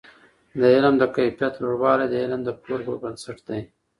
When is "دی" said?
3.47-3.61